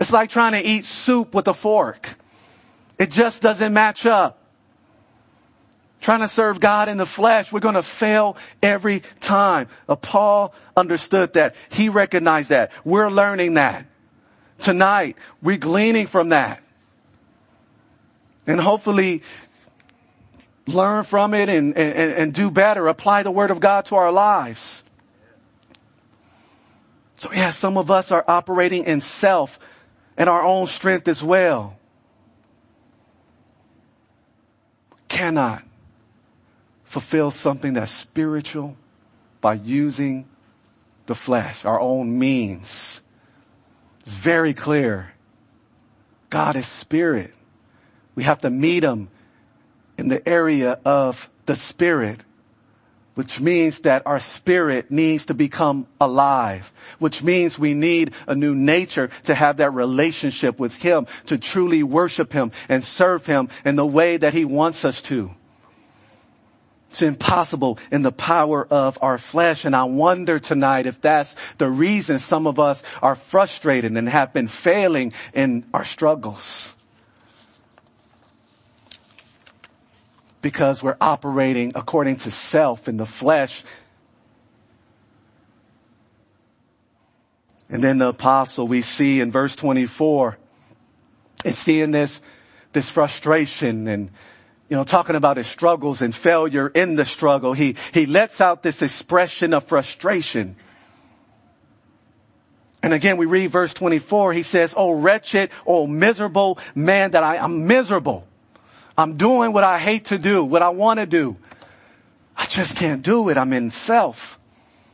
[0.00, 2.16] It's like trying to eat soup with a fork.
[2.98, 4.37] It just doesn't match up.
[6.00, 9.68] Trying to serve God in the flesh, we're going to fail every time.
[9.88, 11.56] Uh, Paul understood that.
[11.70, 12.70] He recognized that.
[12.84, 13.84] We're learning that.
[14.58, 16.62] Tonight, we're gleaning from that.
[18.46, 19.22] And hopefully
[20.66, 24.12] learn from it and, and, and do better, apply the word of God to our
[24.12, 24.82] lives.
[27.16, 29.58] So yeah, some of us are operating in self
[30.16, 31.76] and our own strength as well.
[35.08, 35.67] Cannot
[36.88, 38.74] fulfill something that's spiritual
[39.42, 40.26] by using
[41.06, 43.02] the flesh, our own means.
[44.00, 45.12] It's very clear.
[46.30, 47.32] God is spirit.
[48.14, 49.08] We have to meet him
[49.98, 52.24] in the area of the spirit,
[53.14, 58.54] which means that our spirit needs to become alive, which means we need a new
[58.54, 63.76] nature to have that relationship with him, to truly worship him and serve him in
[63.76, 65.34] the way that he wants us to.
[66.90, 69.64] It's impossible in the power of our flesh.
[69.64, 74.32] And I wonder tonight if that's the reason some of us are frustrated and have
[74.32, 76.74] been failing in our struggles.
[80.40, 83.64] Because we're operating according to self in the flesh.
[87.68, 90.38] And then the apostle we see in verse 24
[91.44, 92.22] is seeing this,
[92.72, 94.10] this frustration and
[94.68, 98.62] you know, talking about his struggles and failure in the struggle, he, he lets out
[98.62, 100.56] this expression of frustration.
[102.82, 107.36] And again, we read verse 24, he says, Oh wretched, oh miserable man that I
[107.36, 108.26] am miserable.
[108.96, 111.36] I'm doing what I hate to do, what I want to do.
[112.36, 113.36] I just can't do it.
[113.36, 114.38] I'm in self,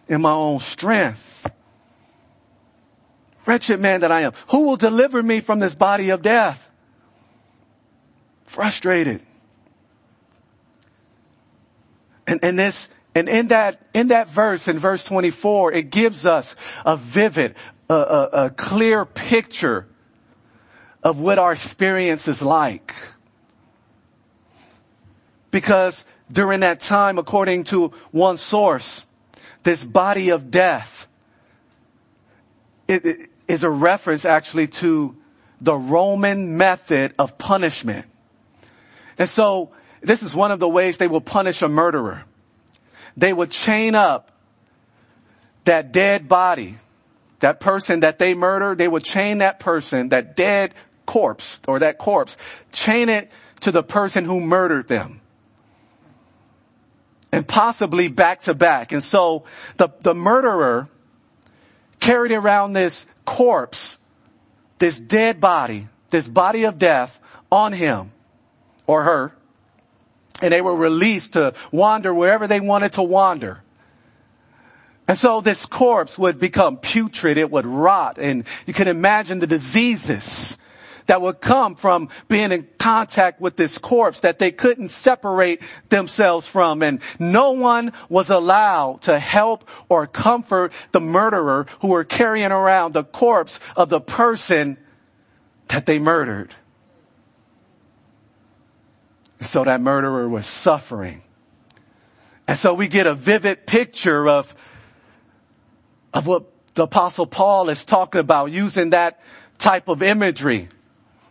[0.09, 1.47] in my own strength.
[3.45, 4.33] Wretched man that I am.
[4.49, 6.71] Who will deliver me from this body of death?
[8.45, 9.21] Frustrated.
[12.27, 16.57] And, and this, and in that, in that verse, in verse 24, it gives us
[16.85, 17.55] a vivid,
[17.89, 19.87] a, a, a clear picture
[21.03, 22.95] of what our experience is like.
[25.51, 29.07] Because during that time, according to one source,
[29.63, 31.07] this body of death
[32.89, 35.17] it, it is a reference actually to
[35.61, 38.07] the Roman method of punishment.
[39.19, 39.71] And so
[40.05, 42.25] this is one of the ways they will punish a murderer.
[43.17, 44.31] They will chain up
[45.65, 46.77] that dead body,
[47.41, 50.75] that person that they murdered, they will chain that person, that dead
[51.07, 52.37] corpse or that corpse,
[52.73, 55.21] chain it to the person who murdered them.
[57.33, 58.93] And possibly back to back.
[58.93, 59.45] And so
[59.77, 60.89] the, the murderer
[61.99, 63.99] carried around this corpse,
[64.79, 67.19] this dead body, this body of death
[67.51, 68.13] on him
[68.87, 69.33] or her
[70.41, 73.61] and they were released to wander wherever they wanted to wander.
[75.07, 79.47] And so this corpse would become putrid, it would rot, and you can imagine the
[79.47, 80.57] diseases
[81.07, 86.47] that would come from being in contact with this corpse that they couldn't separate themselves
[86.47, 86.83] from.
[86.83, 92.95] And no one was allowed to help or comfort the murderer who were carrying around
[92.95, 94.79] the corpse of the person
[95.69, 96.55] that they murdered.
[99.45, 101.23] So that murderer was suffering.
[102.47, 104.55] And so we get a vivid picture of,
[106.13, 109.21] of what the apostle Paul is talking about using that
[109.59, 110.69] type of imagery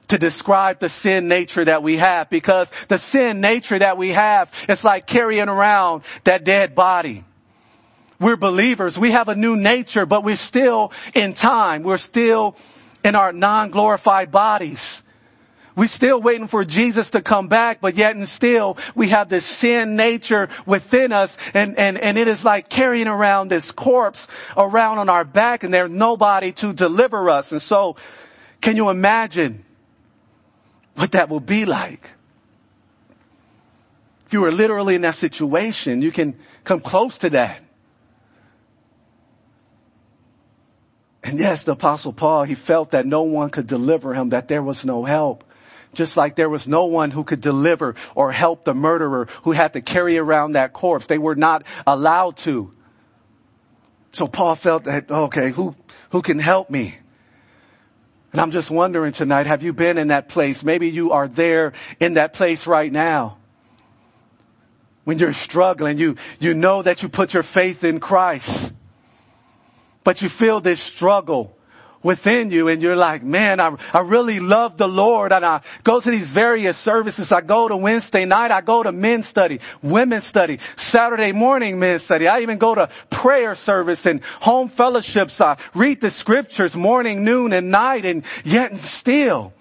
[0.08, 4.52] to describe the sin nature that we have because the sin nature that we have
[4.69, 7.23] is like carrying around that dead body.
[8.19, 8.98] We're believers.
[8.98, 11.83] We have a new nature, but we're still in time.
[11.83, 12.56] We're still
[13.04, 15.02] in our non-glorified bodies.
[15.76, 19.46] We're still waiting for Jesus to come back, but yet and still we have this
[19.46, 25.00] sin nature within us and, and, and it is like carrying around this corpse around
[25.00, 27.52] on our back and there's nobody to deliver us.
[27.52, 27.96] And so
[28.62, 29.65] can you imagine
[30.96, 32.12] what that will be like?
[34.28, 37.63] If you were literally in that situation, you can come close to that.
[41.24, 44.62] And yes, the apostle Paul, he felt that no one could deliver him, that there
[44.62, 45.44] was no help
[45.94, 49.73] Just like there was no one who could deliver or help the murderer who had
[49.73, 51.06] to carry around that corpse.
[51.06, 52.73] They were not allowed to.
[54.12, 55.75] So Paul felt that, okay, who,
[56.12, 56.96] who can help me?
[58.31, 60.63] And I'm just wondering tonight, have you been in that place?
[60.63, 63.37] Maybe you are there in that place right now.
[65.04, 68.73] When you're struggling, you, you know that you put your faith in Christ,
[70.04, 71.58] but you feel this struggle
[72.04, 75.99] within you and you're like, man, I, I really love the Lord and I go
[75.99, 77.31] to these various services.
[77.31, 78.51] I go to Wednesday night.
[78.51, 82.27] I go to men's study, women's study, Saturday morning men's study.
[82.27, 85.39] I even go to prayer service and home fellowships.
[85.41, 89.54] I read the scriptures morning, noon and night and yet still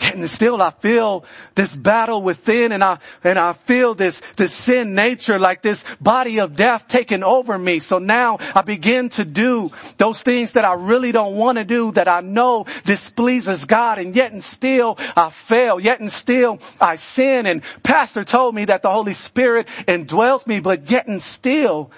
[0.00, 1.24] and still I feel
[1.54, 6.40] this battle within and I, and I feel this, this sin nature like this body
[6.40, 7.78] of death taking over me.
[7.78, 11.92] So now I begin to do those things that I really don't want to do
[11.92, 15.78] that I know displeases God and yet and still I fail.
[15.78, 20.60] Yet and still I sin and pastor told me that the Holy Spirit indwells me,
[20.60, 21.90] but yet and still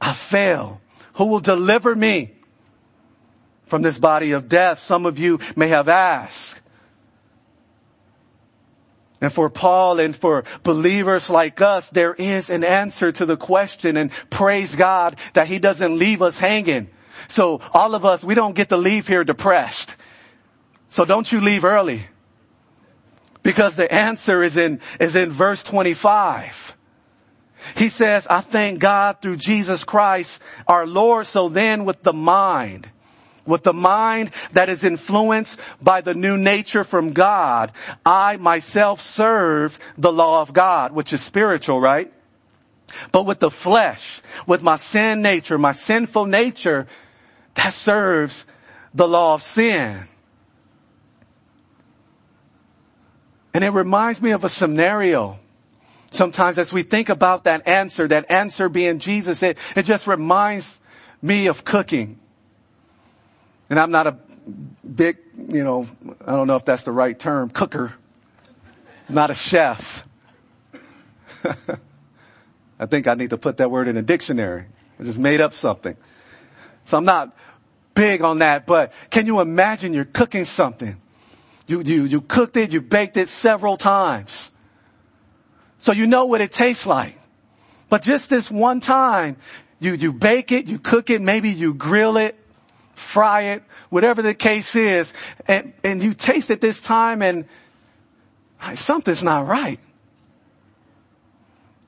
[0.00, 0.80] I fail.
[1.14, 2.32] Who will deliver me
[3.66, 4.80] from this body of death?
[4.80, 6.61] Some of you may have asked.
[9.22, 13.96] And for Paul and for believers like us, there is an answer to the question
[13.96, 16.88] and praise God that he doesn't leave us hanging.
[17.28, 19.94] So all of us, we don't get to leave here depressed.
[20.88, 22.08] So don't you leave early.
[23.44, 26.76] Because the answer is in, is in verse 25.
[27.76, 31.26] He says, I thank God through Jesus Christ our Lord.
[31.28, 32.90] So then with the mind,
[33.46, 37.72] with the mind that is influenced by the new nature from God,
[38.04, 42.12] I myself serve the law of God, which is spiritual, right?
[43.10, 46.86] But with the flesh, with my sin nature, my sinful nature,
[47.54, 48.46] that serves
[48.94, 50.08] the law of sin.
[53.54, 55.38] And it reminds me of a scenario.
[56.10, 60.78] Sometimes as we think about that answer, that answer being Jesus, it, it just reminds
[61.20, 62.18] me of cooking.
[63.72, 64.18] And I'm not a
[64.86, 65.86] big, you know,
[66.26, 67.94] I don't know if that's the right term, cooker.
[69.08, 70.06] I'm not a chef.
[72.78, 74.66] I think I need to put that word in a dictionary.
[75.00, 75.96] I just made up something.
[76.84, 77.34] So I'm not
[77.94, 81.00] big on that, but can you imagine you're cooking something?
[81.66, 84.50] You, you, you cooked it, you baked it several times.
[85.78, 87.18] So you know what it tastes like.
[87.88, 89.38] But just this one time,
[89.80, 92.36] you, you bake it, you cook it, maybe you grill it,
[92.94, 95.12] fry it, whatever the case is,
[95.46, 97.46] and, and you taste it this time and
[98.74, 99.80] something's not right.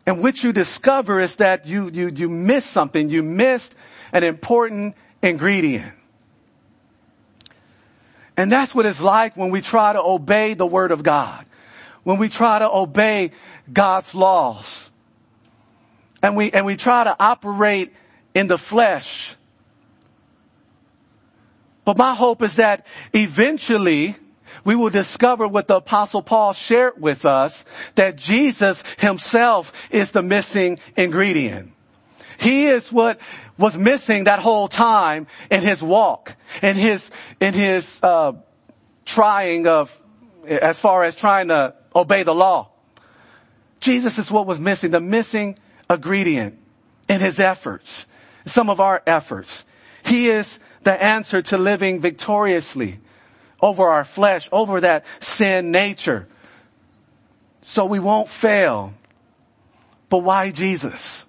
[0.06, 3.08] And what you discover is that you, you, you missed something.
[3.08, 3.74] You missed
[4.12, 5.94] an important ingredient.
[8.36, 11.46] And that's what it's like when we try to obey the word of God.
[12.02, 13.30] When we try to obey
[13.72, 14.90] God's laws.
[16.22, 17.92] And we, and we try to operate
[18.34, 19.36] in the flesh
[21.84, 24.16] but my hope is that eventually
[24.64, 27.64] we will discover what the apostle Paul shared with us,
[27.96, 31.72] that Jesus himself is the missing ingredient.
[32.38, 33.20] He is what
[33.58, 37.10] was missing that whole time in his walk, in his,
[37.40, 38.32] in his, uh,
[39.04, 40.00] trying of,
[40.46, 42.70] as far as trying to obey the law.
[43.80, 45.56] Jesus is what was missing, the missing
[45.90, 46.58] ingredient
[47.08, 48.06] in his efforts,
[48.46, 49.64] some of our efforts.
[50.04, 52.98] He is the answer to living victoriously
[53.60, 56.28] over our flesh, over that sin nature.
[57.62, 58.92] So we won't fail.
[60.10, 61.26] But why Jesus?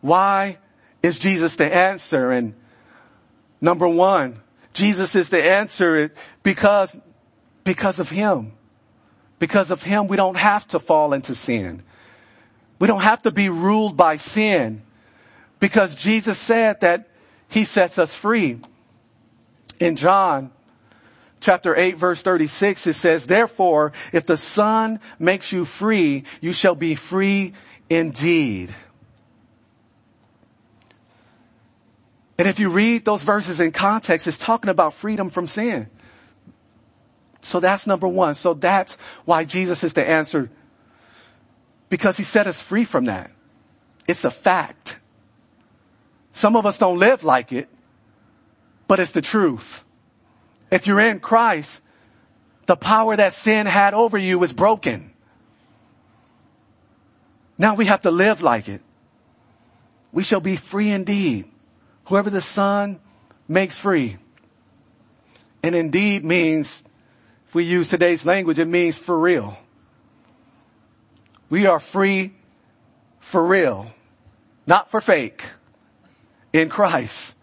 [0.00, 0.58] Why
[1.02, 2.30] is Jesus the answer?
[2.32, 2.54] And
[3.60, 4.40] number one,
[4.72, 6.10] Jesus is the answer
[6.42, 6.96] because,
[7.64, 8.52] because of Him.
[9.38, 11.82] Because of Him, we don't have to fall into sin.
[12.80, 14.82] We don't have to be ruled by sin
[15.60, 17.08] because Jesus said that
[17.48, 18.58] He sets us free
[19.82, 20.52] in John
[21.40, 26.76] chapter 8 verse 36 it says, therefore, if the son makes you free, you shall
[26.76, 27.52] be free
[27.90, 28.72] indeed.
[32.38, 35.88] And if you read those verses in context, it's talking about freedom from sin.
[37.40, 38.34] So that's number one.
[38.34, 40.48] So that's why Jesus is the answer.
[41.88, 43.30] Because he set us free from that.
[44.08, 44.98] It's a fact.
[46.32, 47.68] Some of us don't live like it
[48.86, 49.84] but it's the truth.
[50.70, 51.82] If you're in Christ,
[52.66, 55.12] the power that sin had over you is broken.
[57.58, 58.80] Now we have to live like it.
[60.12, 61.46] We shall be free indeed.
[62.06, 63.00] Whoever the Son
[63.48, 64.16] makes free.
[65.62, 66.82] And indeed means
[67.52, 69.58] If we use today's language, it means for real.
[71.50, 72.32] We are free
[73.18, 73.92] for real,
[74.66, 75.44] not for fake
[76.54, 77.36] in Christ.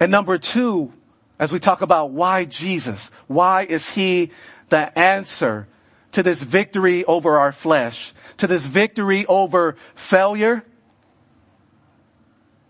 [0.00, 0.92] And number two,
[1.38, 4.30] as we talk about why Jesus, why is he
[4.68, 5.68] the answer
[6.12, 10.64] to this victory over our flesh, to this victory over failure?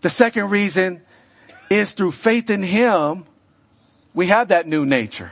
[0.01, 1.01] The second reason
[1.69, 3.25] is through faith in him,
[4.13, 5.31] we have that new nature.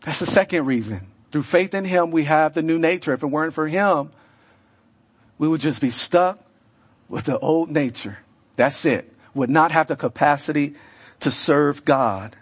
[0.00, 1.06] That's the second reason.
[1.30, 3.12] Through faith in him, we have the new nature.
[3.12, 4.10] If it weren't for him,
[5.36, 6.38] we would just be stuck
[7.08, 8.18] with the old nature.
[8.56, 9.12] That's it.
[9.34, 10.74] Would not have the capacity
[11.20, 12.36] to serve God.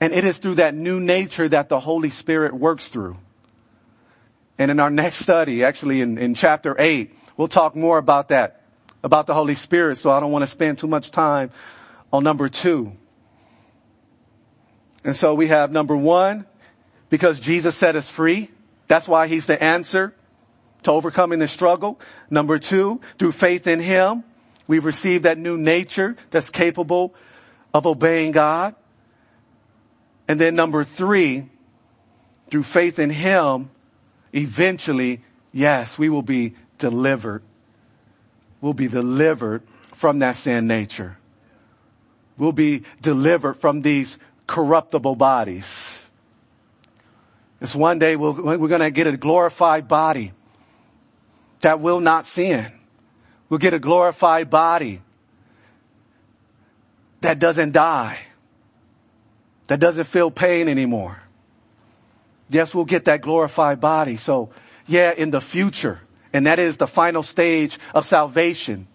[0.00, 3.16] And it is through that new nature that the Holy Spirit works through.
[4.58, 8.62] And in our next study, actually in, in chapter eight, we'll talk more about that,
[9.02, 9.96] about the Holy Spirit.
[9.96, 11.50] So I don't want to spend too much time
[12.12, 12.92] on number two.
[15.04, 16.46] And so we have number one,
[17.10, 18.50] because Jesus set us free.
[18.88, 20.14] That's why he's the answer
[20.82, 22.00] to overcoming the struggle.
[22.30, 24.24] Number two, through faith in him,
[24.66, 27.14] we've received that new nature that's capable
[27.72, 28.74] of obeying God.
[30.28, 31.48] And then number three,
[32.50, 33.70] through faith in him,
[34.32, 37.42] eventually, yes, we will be delivered.
[38.60, 39.62] We'll be delivered
[39.92, 41.18] from that sin nature.
[42.38, 46.00] We'll be delivered from these corruptible bodies.
[47.60, 50.32] It's one day we we are going to get a glorified body
[51.60, 52.70] that will not sin.
[53.54, 55.00] We'll get a glorified body
[57.20, 58.18] that doesn't die,
[59.68, 61.22] that doesn't feel pain anymore.
[62.48, 64.16] Yes, we'll get that glorified body.
[64.16, 64.50] So
[64.88, 66.00] yeah, in the future,
[66.32, 68.88] and that is the final stage of salvation.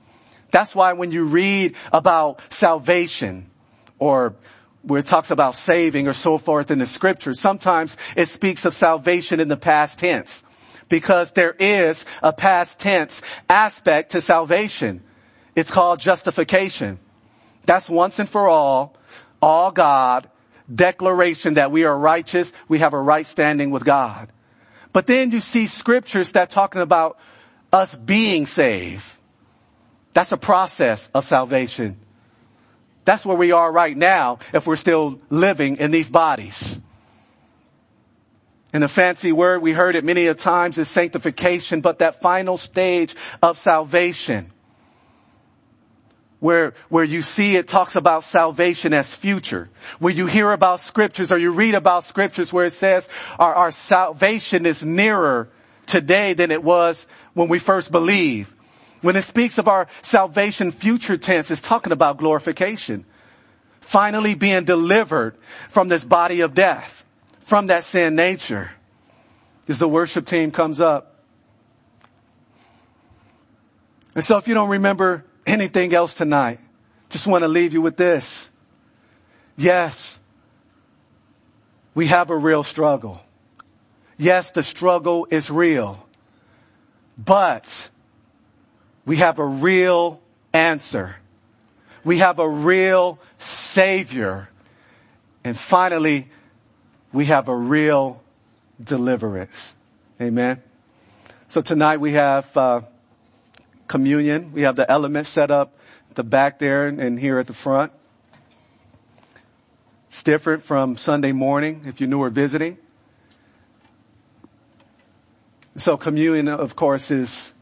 [0.52, 3.50] That's why when you read about salvation
[3.98, 4.36] or
[4.82, 7.40] where it talks about saving or so forth in the scriptures.
[7.40, 10.44] Sometimes it speaks of salvation in the past tense
[10.90, 15.02] because there is a past tense aspect to salvation.
[15.56, 17.00] It's called justification.
[17.66, 18.96] That's once and for all,
[19.42, 20.30] all God,
[20.74, 24.32] declaration that we are righteous, we have a right standing with God.
[24.92, 27.20] But then you see scriptures that talking about
[27.72, 29.06] us being saved.
[30.14, 31.98] That's a process of salvation.
[33.06, 36.80] That's where we are right now if we're still living in these bodies.
[38.72, 42.58] And the fancy word, we heard it many a times, is sanctification, but that final
[42.58, 44.52] stage of salvation,
[46.40, 51.32] where, where you see it talks about salvation as future, where you hear about scriptures
[51.32, 53.10] or you read about scriptures where it says
[53.40, 55.50] our, our salvation is nearer
[55.88, 58.54] today than it was when we first believed.
[59.02, 63.06] When it speaks of our salvation future tense, it's talking about glorification.
[63.82, 65.36] Finally being delivered
[65.70, 67.06] from this body of death,
[67.50, 68.70] from that sin nature.
[69.68, 71.16] As the worship team comes up.
[74.14, 76.60] And so if you don't remember anything else tonight,
[77.10, 78.52] just want to leave you with this.
[79.58, 80.20] Yes,
[81.96, 83.20] we have a real struggle.
[84.18, 86.08] Yes, the struggle is real.
[87.18, 87.90] But
[89.08, 90.22] we have a real
[90.54, 91.16] answer.
[92.04, 94.50] We have a real savior.
[95.44, 96.30] And finally,
[97.12, 98.22] we have a real
[98.82, 99.76] deliverance.
[100.22, 100.62] Amen.
[101.48, 102.82] So tonight we have uh,
[103.88, 104.52] communion.
[104.54, 105.78] We have the elements set up
[106.14, 107.92] the back there and here at the front.
[110.10, 112.78] It's different from Sunday morning if you're new or visiting.
[115.78, 117.54] So communion, of course, is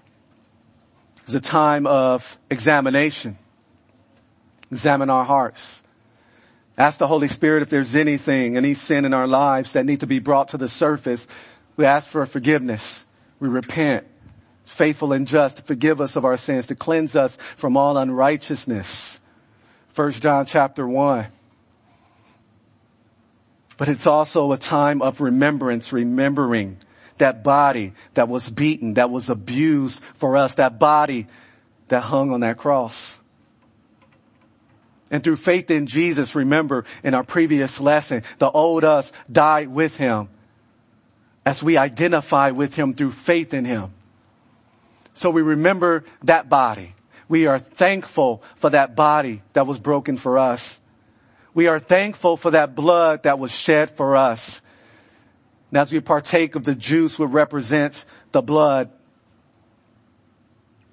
[1.28, 3.38] is a time of examination.
[4.72, 5.84] Examine our hearts.
[6.78, 10.08] Ask the Holy Spirit if there's anything, any sin in our lives that need to
[10.08, 11.26] be brought to the surface.
[11.76, 13.06] We ask for forgiveness.
[13.40, 14.06] We repent.
[14.64, 19.20] faithful and just to forgive us of our sins, to cleanse us from all unrighteousness.
[19.90, 21.28] First John chapter one.
[23.78, 26.78] But it's also a time of remembrance, remembering
[27.18, 31.28] that body that was beaten, that was abused for us, that body
[31.88, 33.20] that hung on that cross.
[35.10, 39.96] And through faith in Jesus, remember in our previous lesson, the old us died with
[39.96, 40.30] him
[41.46, 43.94] as we identify with him through faith in him.
[45.14, 46.94] So we remember that body.
[47.30, 50.80] We are thankful for that body that was broken for us.
[51.54, 54.62] We are thankful for that blood that was shed for us.
[55.72, 58.92] And as we partake of the juice which represents the blood,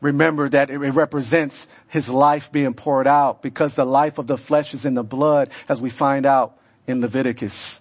[0.05, 4.74] remember that it represents his life being poured out because the life of the flesh
[4.74, 7.80] is in the blood as we find out in Leviticus.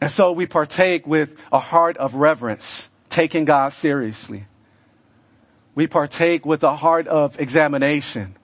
[0.00, 4.46] And so we partake with a heart of reverence, taking God seriously.
[5.76, 8.34] We partake with a heart of examination.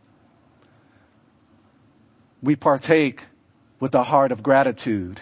[2.40, 3.24] We partake
[3.80, 5.20] with a heart of gratitude.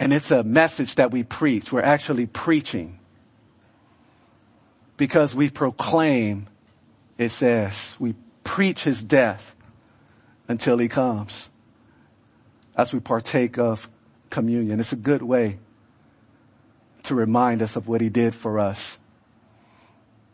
[0.00, 1.72] And it's a message that we preach.
[1.72, 2.98] We're actually preaching
[4.96, 6.46] because we proclaim,
[7.16, 9.54] it says, we preach his death
[10.46, 11.50] until he comes
[12.76, 13.90] as we partake of
[14.30, 14.78] communion.
[14.78, 15.58] It's a good way
[17.04, 18.98] to remind us of what he did for us.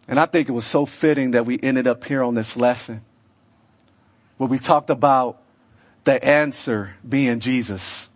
[0.06, 3.02] And I think it was so fitting that we ended up here on this lesson
[4.36, 5.40] where we talked about
[6.04, 8.10] the answer being Jesus.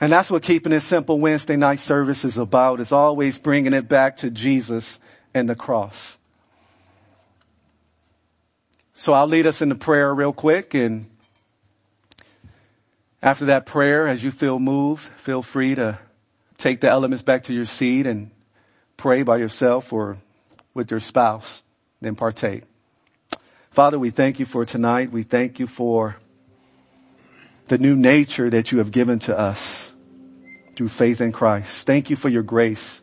[0.00, 3.88] And that's what keeping it simple Wednesday night service is about, is always bringing it
[3.88, 5.00] back to Jesus
[5.32, 6.18] and the cross.
[8.94, 11.06] So I'll lead us into prayer real quick and
[13.22, 15.98] after that prayer, as you feel moved, feel free to
[16.58, 18.30] take the elements back to your seat and
[18.96, 20.18] pray by yourself or
[20.74, 21.62] with your spouse,
[22.00, 22.62] then partake.
[23.70, 25.10] Father, we thank you for tonight.
[25.10, 26.16] We thank you for
[27.66, 29.92] the new nature that you have given to us
[30.74, 31.86] through faith in Christ.
[31.86, 33.02] Thank you for your grace.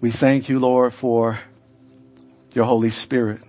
[0.00, 1.38] We thank you, Lord, for
[2.54, 3.40] your Holy Spirit.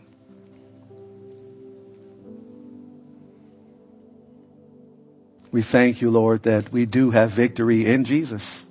[5.52, 8.66] We thank you, Lord, that we do have victory in Jesus.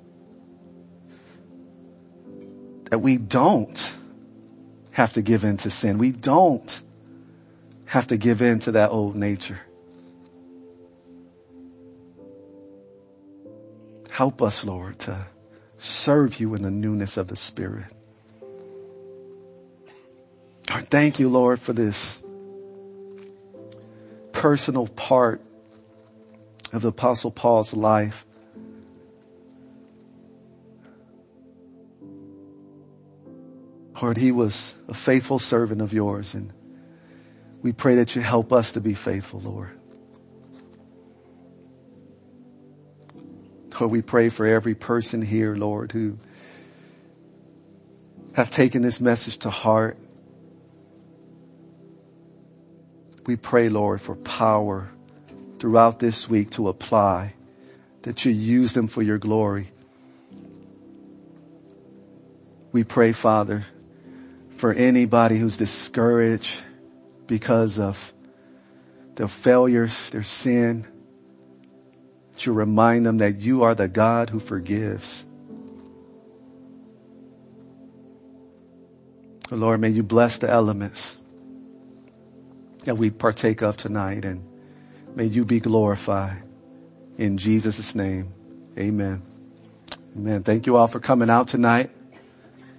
[2.91, 3.95] That we don't
[4.91, 5.99] have to give in to sin.
[5.99, 6.82] We don't
[7.93, 9.61] have to give in to that old nature.
[14.11, 15.27] Help us, Lord, to
[15.77, 17.85] serve you in the newness of the Spirit.
[20.71, 22.19] Lord, thank you, Lord, for this
[24.33, 25.43] personal part
[26.73, 28.25] of the apostle Paul's life.
[34.01, 36.55] Lord, he was a faithful servant of yours and
[37.63, 39.71] we pray that you help us to be faithful, Lord.
[43.81, 46.19] Lord, we pray for every person here, Lord, who
[48.35, 49.97] have taken this message to heart.
[53.27, 54.89] We pray, Lord, for power
[55.59, 57.35] throughout this week to apply,
[58.03, 59.71] that you use them for your glory.
[62.73, 63.65] We pray, Father,
[64.57, 66.65] for anybody who's discouraged
[67.27, 68.13] because of
[69.15, 70.87] their failures, their sin,
[72.39, 75.25] to remind them that you are the God who forgives.
[79.51, 81.17] Lord, may you bless the elements
[82.85, 84.43] that we partake of tonight and
[85.15, 86.43] May you be glorified.
[87.19, 88.33] In Jesus' name,
[88.79, 89.23] amen.
[90.17, 90.43] Amen.
[90.43, 91.91] Thank you all for coming out tonight.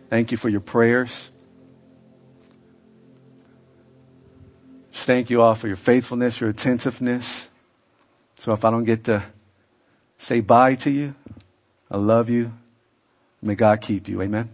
[0.10, 1.32] Thank you for your prayers.
[4.94, 7.50] Just thank you all for your faithfulness, your attentiveness.
[8.36, 9.24] So if I don't get to
[10.18, 11.16] say bye to you,
[11.90, 12.54] I love you.
[13.42, 14.22] May God keep you.
[14.22, 14.50] Amen.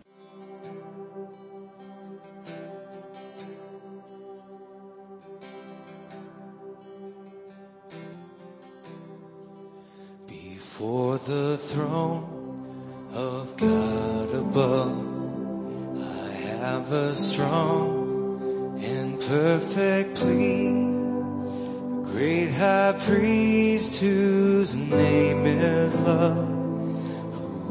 [10.61, 17.98] For the throne of God above, I have a strong
[19.29, 20.69] perfect plea.
[20.69, 26.47] A great high priest whose name is love.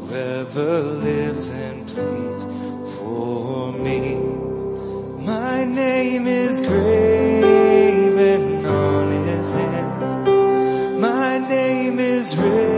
[0.07, 2.45] Whoever lives and pleads
[2.95, 4.15] for me.
[5.25, 10.29] My name is graven on his hands.
[10.97, 12.68] My name is written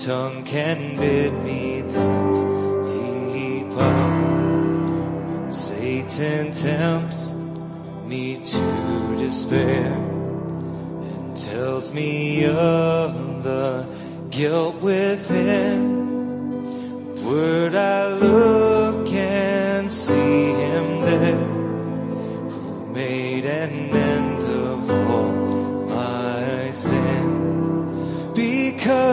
[0.00, 2.32] tongue can bid me that
[2.86, 3.96] deeper.
[5.42, 7.34] When Satan tempts
[8.06, 13.86] me to despair and tells me of the
[14.30, 15.84] guilt within,
[17.22, 18.59] word I look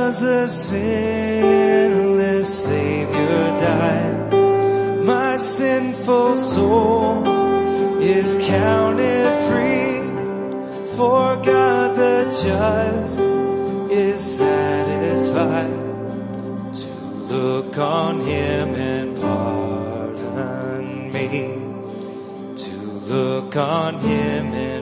[0.08, 4.32] because a sinless Savior died,
[5.03, 7.28] my sinful soul
[8.01, 9.99] is counted free.
[10.95, 13.20] For God the just
[13.91, 15.68] is satisfied
[16.74, 16.89] to
[17.34, 21.60] look on Him and pardon me,
[22.55, 22.72] to
[23.12, 24.77] look on Him and